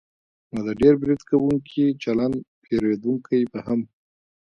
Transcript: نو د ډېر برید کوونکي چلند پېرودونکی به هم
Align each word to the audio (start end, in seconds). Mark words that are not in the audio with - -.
نو 0.53 0.59
د 0.67 0.69
ډېر 0.81 0.93
برید 1.01 1.21
کوونکي 1.29 1.85
چلند 2.03 2.35
پېرودونکی 2.63 3.39
به 3.51 3.59
هم 3.67 3.79